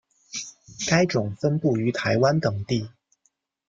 [0.89, 2.89] 该种分布于台湾等地。